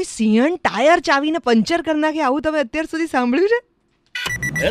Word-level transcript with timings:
કોઈ 0.00 0.08
સિંહણ 0.08 0.54
tyre 0.56 1.00
ચાવીને 1.00 1.38
puncture 1.38 1.82
કરી 1.82 2.02
નાખે 2.02 2.22
આવું 2.22 2.42
તમે 2.42 2.60
અત્યાર 2.60 2.86
સુધી 2.86 3.06
સાંભળ્યું 3.06 3.50
છે? 3.52 3.58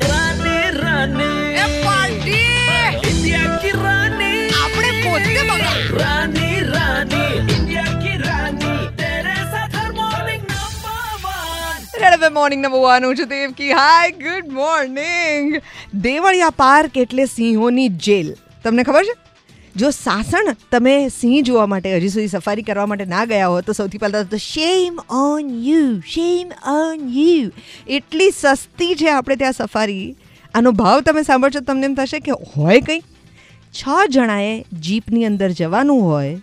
રાની 0.07 0.63
રાની. 0.77 1.57
પાર્ટી 1.85 3.09
ઇન્ડિયા 3.09 3.57
કી 3.57 3.75
રાની. 3.83 4.39
આપણે 4.61 4.91
પોતે 5.03 5.35
બગાડ 5.49 6.01
રાની 6.01 6.59
રાની. 6.71 7.29
ઇન્ડિયા 7.55 7.95
કી 8.03 8.17
રાની. 8.17 8.75
તેરે 8.97 9.37
સાથ 9.53 9.77
morning 10.01 10.43
number 10.55 12.17
one 12.17 12.33
morning 12.33 12.65
number 12.65 12.83
one 12.87 13.07
હું 13.09 13.15
છું 13.21 13.31
Devki 13.35 13.71
hi 13.71 14.11
good 14.25 14.51
morning 14.51 15.55
Devaliya 16.07 16.59
park 16.65 17.01
એટલે 17.05 17.25
સિંહોની 17.25 17.89
જેલ. 18.07 18.35
તમને 18.63 18.83
ખબર 18.83 19.03
છે? 19.03 19.15
જો 19.75 19.89
સાસણ 19.95 20.49
તમે 20.71 20.95
સિંહ 21.09 21.43
જોવા 21.49 21.67
માટે 21.73 21.91
હજી 21.95 22.09
સુધી 22.09 22.31
સફારી 22.31 22.65
કરવા 22.69 22.87
માટે 22.93 23.05
ના 23.11 23.25
ગયા 23.25 23.51
હો 23.53 23.61
તો 23.67 23.73
સૌથી 23.73 24.01
પહેલાં 24.03 24.31
તો 24.31 24.39
shame 24.45 24.99
on 25.17 25.53
you 25.65 25.85
shame 26.15 26.51
on 26.71 27.05
you 27.17 27.51
એટલી 27.99 28.31
સસ્તી 28.31 28.95
છે 28.95 29.09
આપણે 29.11 29.35
ત્યાં 29.35 29.57
સફારી. 29.59 30.09
આનો 30.55 30.75
ભાવ 30.81 31.01
તમે 31.01 31.23
સાંભળશો 31.29 31.63
તમને 31.71 31.89
એમ 31.91 31.95
થશે 31.95 32.19
કે 32.27 32.37
હોય 32.57 32.79
કંઈ. 32.81 33.01
છ 33.73 33.81
જણાએ 34.09 34.53
જીપની 34.81 35.25
અંદર 35.25 35.49
જવાનું 35.59 36.01
હોય 36.03 36.37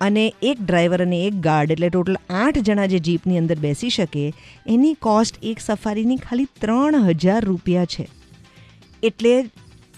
અને 0.00 0.24
એક 0.42 0.58
ડ્રાઈવર 0.60 1.02
અને 1.02 1.18
એક 1.26 1.36
ગાર્ડ, 1.40 1.70
એટલે 1.70 1.88
ટોટલ 1.88 2.16
આઠ 2.40 2.58
જણા 2.58 2.86
જે 2.86 2.98
જીપની 2.98 3.38
અંદર 3.42 3.56
બેસી 3.56 3.90
શકે, 3.90 4.24
એની 4.66 4.94
કોસ્ટ 5.00 5.38
એક 5.42 5.62
સફારીની 5.66 6.16
ખાલી 6.16 6.48
ત્રણ 6.60 7.06
હજાર 7.10 7.40
રૂપિયા 7.44 7.84
છે. 7.84 8.08
એટલે 9.02 9.34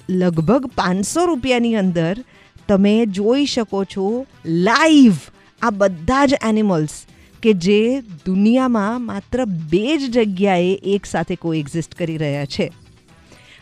લગભગ 0.08 0.68
પાંચસો 0.76 1.24
રૂપિયાની 1.26 1.74
અંદર 1.74 2.14
તમે 2.68 3.06
જોઈ 3.06 3.46
શકો 3.46 3.84
છો 3.84 4.26
લાઈવ 4.46 5.12
આ 5.62 5.70
બધા 5.70 6.26
જ 6.26 6.34
એનિમલ્સ 6.48 6.98
કે 7.42 7.52
જે 7.52 8.00
દુનિયામાં 8.26 9.06
માત્ર 9.06 9.44
બે 9.44 9.96
જ 9.98 10.10
જગ્યાએ 10.10 10.74
એક 10.84 11.06
સાથે 11.06 11.34
કોએક્ઝિસ્ટ 11.34 11.94
કરી 11.94 12.16
રહ્યા 12.16 12.44
છે. 12.44 12.72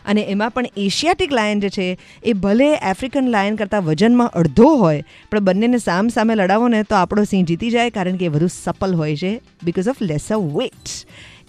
અને 0.05 0.21
એમાં 0.21 0.51
પણ 0.51 0.65
એશિયાટિક 0.77 1.33
લાયન 1.33 1.59
જે 1.59 1.69
છે, 1.69 1.99
એ 2.25 2.33
ભલે 2.33 2.75
આફ્રિકન 2.75 3.27
લાયન 3.27 3.55
કરતાં 3.55 3.83
વજનમાં 3.83 4.27
અડધો 4.27 4.67
હોય, 4.67 5.03
પણ 5.31 5.39
બંનેને 5.39 5.77
સામ 5.77 6.07
સામે 6.07 6.35
લડાવો 6.35 6.67
ને 6.67 6.83
તો 6.83 6.95
આપણો 6.95 7.23
સિંહ 7.23 7.45
જીતી 7.45 7.71
જાય 7.71 7.89
કારણ 7.89 8.15
કે 8.15 8.25
એ 8.25 8.27
વધુ 8.27 8.47
સપલ 8.47 8.95
હોય 8.95 9.15
છે 9.15 9.41
બિકોઝ 9.63 9.87
ઓફ 9.87 10.01
લેસર 10.01 10.35
વેટ 10.35 10.95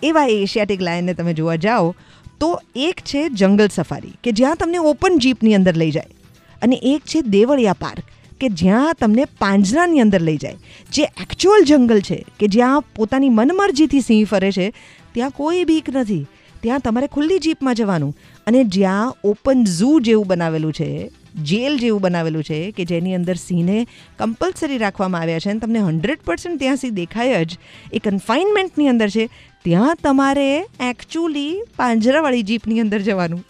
એવા 0.02 0.26
એશિયાટિક 0.26 0.80
લાયનને 0.82 1.14
તમે 1.14 1.34
જોવા 1.34 1.56
જાઓ 1.56 1.94
તો 2.40 2.60
એક 2.76 3.00
છે 3.00 3.28
જંગલ 3.28 3.68
સફારી 3.68 4.14
કે 4.24 4.32
જ્યાં 4.32 4.56
તમને 4.56 4.78
ઓપન 4.78 5.18
જીપની 5.18 5.54
અંદર 5.54 5.76
લઈ 5.76 5.90
જાય. 5.90 6.17
અને 6.62 6.80
એક 6.82 7.02
છે 7.02 7.20
દેવળિયા 7.20 7.72
પાર્ક, 7.72 8.04
કે 8.40 8.48
જ્યાં 8.48 8.94
તમને 8.94 9.24
પાંજરાની 9.24 10.00
અંદર 10.00 10.22
લઈ 10.22 10.36
જાય. 10.36 10.56
જે 10.92 11.02
એકચ્યુઅલ 11.02 11.64
જંગલ 11.64 12.00
છે, 12.00 12.24
કે 12.40 12.46
જ્યાં 12.46 12.82
પોતાની 12.82 13.28
મનમરજીથી 13.28 14.00
સિંહ 14.00 14.26
ફરે 14.26 14.52
છે, 14.52 14.72
ત્યાં 15.14 15.30
કોઈ 15.30 15.64
બીક 15.64 15.90
નથી. 15.96 16.26
ત્યાં 16.62 16.80
તમારે 16.80 17.06
ખુલ્લી 17.06 17.38
જીપમાં 17.38 17.74
જવાનું 17.74 18.16
અને 18.46 18.64
જ્યાં 18.64 19.16
ઓપન 19.24 19.64
ઝૂ 19.64 20.00
જેવું 20.00 20.26
બનાવેલું 20.26 20.72
છે, 20.72 21.10
જેલ 21.42 21.78
જેવું 21.78 22.00
બનાવેલું 22.00 22.42
છે, 22.42 22.70
કે 22.70 22.84
જેની 22.84 23.14
અંદર 23.14 23.34
સિંહને 23.34 23.86
કમ્પલસરી 24.18 24.78
રાખવામાં 24.78 25.20
આવ્યા 25.20 25.38
છે 25.38 25.50
અને 25.50 25.60
તમને 25.60 25.78
હંડ્રેડ 25.78 26.18
પર્સન્ટ 26.24 26.58
ત્યાં 26.58 26.76
સિંહ 26.76 26.94
દેખાય 26.94 27.44
જ. 27.44 27.58
એ 27.92 27.98
કન્ફાઇનમેન્ટની 27.98 28.88
અંદર 28.88 29.08
છે, 29.08 29.28
ત્યાં 29.64 29.94
તમારે 30.02 30.66
એકચ્યુઅલી 30.80 31.62
પાંજરાવાળી 31.76 32.42
જીપની 32.42 32.80
અંદર 32.80 32.98
જવાનું. 32.98 33.44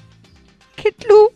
કેટલું 0.85 1.33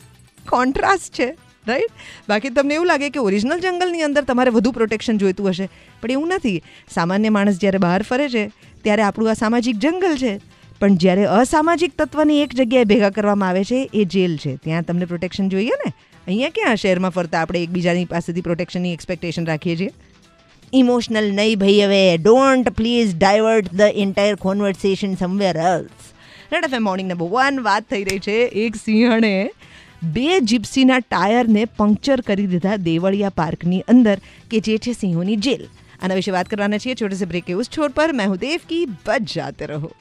કોન્ટ્રાસ્ટ 0.49 1.15
છે. 1.15 1.52
રાઈટ 1.69 1.91
બાકી 2.29 2.49
તમને 2.49 2.75
એવું 2.75 2.87
લાગે 2.87 3.11
કે 3.11 3.21
ઓરિજિનલ 3.21 3.59
જંગલની 3.59 4.03
અંદર 4.03 4.25
તમારે 4.25 4.51
વધુ 4.51 4.73
પ્રોટેક્શન 4.73 5.19
જોઈતું 5.19 5.51
હશે. 5.51 5.69
પણ 6.03 6.11
એવું 6.11 6.29
નથી. 6.29 6.63
સામાન્ય 6.95 7.29
માણસ 7.29 7.59
જ્યારે 7.59 7.79
બહાર 7.79 8.03
ફરે 8.03 8.29
છે, 8.29 8.51
ત્યારે 8.83 9.03
આપણું 9.03 9.31
આ 9.31 9.35
સામાજિક 9.35 9.77
જંગલ 9.77 10.17
છે. 10.17 10.41
પણ 10.81 10.95
જ્યારે 10.95 11.25
અસામાજિક 11.25 11.97
તત્વની 11.99 12.43
એક 12.43 12.55
જગ્યાએ 12.55 12.85
ભેગા 12.85 13.11
કરવામાં 13.11 13.49
આવે 13.49 13.65
છે, 13.65 13.91
એ 13.95 14.05
જેલ 14.05 14.37
છે. 14.37 14.57
ત્યાં 14.57 14.83
તમને 14.83 15.05
પ્રોટેક્શન 15.05 15.49
જોઈએ 15.49 15.69
ને? 15.69 15.93
અહીંયા 16.27 16.49
ક્યાં 16.49 16.77
શહેરમાં 16.77 17.11
ફરતા 17.11 17.41
આપણે 17.41 17.63
એકબીજાની 17.63 18.05
પાસેથી 18.05 18.41
પ્રોટેક્શનની 18.41 18.93
એક્સપેક્ટેશન 18.93 19.47
રાખીએ 19.47 19.77
છીએ? 19.77 19.91
ઇમોશનલ 20.73 21.33
નહીં 21.33 21.59
ભાઈ 21.59 21.81
હવે. 21.81 22.19
Don't 22.19 22.69
please 22.69 23.17
divert 23.17 23.75
the 23.75 23.81
entire 23.81 24.37
conversation 24.37 25.15
somewhere 25.15 25.57
else 25.57 26.13
Red 26.53 26.65
F 26.65 26.81
morning 26.81 27.13
number 27.13 27.27
one 27.27 27.61
વાત 27.61 27.83
થઈ 27.91 28.05
રહી 28.05 28.19
છે 28.19 28.33
એક 28.47 28.77
સિંહણે 28.77 29.51
બે 30.03 30.41
જીપ્સીના 30.41 30.99
ટાયરને 30.99 31.65
પંક્ચર 31.65 32.21
કરી 32.21 32.47
દીધા 32.47 32.77
દેવળિયા 32.77 33.29
પાર્કની 33.29 33.81
અંદર 33.81 34.19
કે 34.51 34.61
જે 34.61 34.79
છે 34.79 34.93
સિંહોની 34.93 35.37
જેલ. 35.37 35.69
આના 36.03 36.15
વિશે 36.15 36.31
વાત 36.31 36.49
કરવાના 36.49 36.79
છીએ. 36.79 36.95
છોટે 36.95 37.15
સે 37.17 37.25
બ્રેક 37.25 37.51
ઉસ 37.51 37.71
છોડ 37.79 37.93
પર. 37.93 38.13
મેં 38.13 38.29
હું 38.29 38.37
દેવ 38.37 38.61
કી 38.69 38.87
બચ 38.87 39.23
જાતે 39.35 39.67
રહો. 39.67 39.93